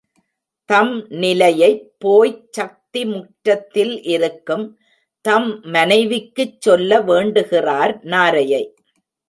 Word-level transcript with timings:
தம் 0.69 1.07
நிலையைப் 1.09 1.91
போய்ச் 1.97 2.59
சக்திமுற்றத்தில் 2.59 4.07
இருக்கும் 4.07 4.65
தம் 5.25 5.63
மனைவிக்குச் 5.63 6.57
சொல்ல 6.59 7.01
வேண்டுகிறார் 7.01 7.99
நாரையை. 8.03 8.63